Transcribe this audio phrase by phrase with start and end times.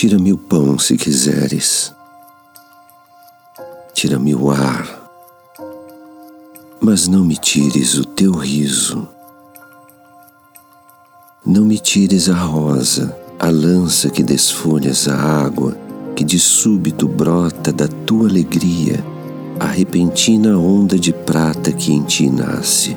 [0.00, 1.92] Tira-me o pão se quiseres,
[3.92, 5.10] tira-me o ar,
[6.80, 9.08] mas não me tires o teu riso.
[11.44, 15.76] Não me tires a rosa, a lança que desfolhas a água,
[16.14, 19.04] que de súbito brota da tua alegria,
[19.58, 22.96] a repentina onda de prata que em ti nasce.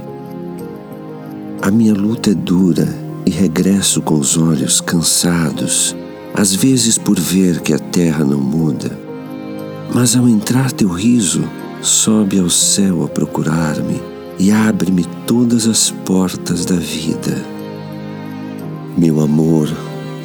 [1.63, 2.87] A minha luta é dura
[3.25, 5.95] e regresso com os olhos cansados
[6.33, 8.97] às vezes por ver que a terra não muda,
[9.93, 11.43] mas ao entrar teu riso,
[11.81, 14.01] sobe ao céu a procurar-me
[14.39, 17.43] e abre-me todas as portas da vida.
[18.97, 19.69] Meu amor,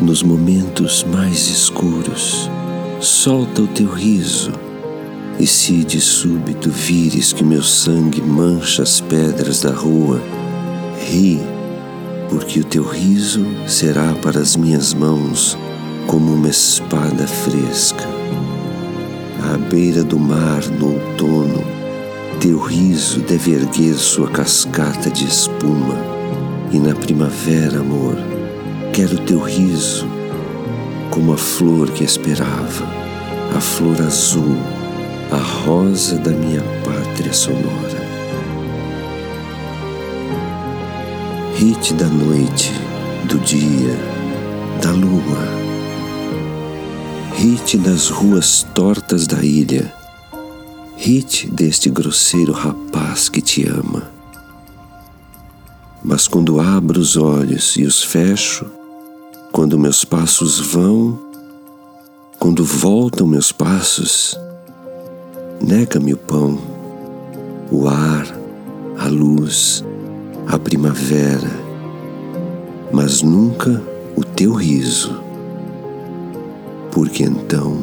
[0.00, 2.48] nos momentos mais escuros,
[3.00, 4.52] solta o teu riso,
[5.38, 10.20] e se de súbito vires que meu sangue mancha as pedras da rua,
[11.10, 11.40] ri,
[12.30, 15.58] porque o teu riso será para as minhas mãos
[16.06, 18.06] como uma espada fresca.
[19.52, 21.64] À beira do mar, no outono,
[22.40, 25.94] teu riso deve erguer sua cascata de espuma.
[26.72, 28.16] E na primavera, amor,
[28.92, 30.06] quero teu riso
[31.10, 32.84] como a flor que esperava,
[33.56, 34.56] a flor azul,
[35.30, 38.06] a rosa da minha pátria sonora.
[41.56, 42.72] Rite da noite,
[43.24, 43.96] do dia,
[44.82, 45.65] da lua
[47.38, 49.92] Rite das ruas tortas da ilha.
[50.96, 54.10] Rite deste grosseiro rapaz que te ama.
[56.02, 58.64] Mas quando abro os olhos e os fecho,
[59.52, 61.18] quando meus passos vão,
[62.38, 64.34] quando voltam meus passos,
[65.60, 66.58] nega-me o pão,
[67.70, 68.26] o ar,
[68.98, 69.84] a luz,
[70.46, 71.50] a primavera,
[72.90, 73.82] mas nunca
[74.16, 75.25] o teu riso
[76.96, 77.76] porque então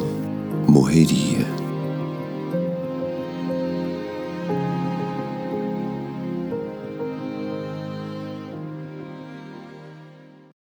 [0.67, 1.62] morreria.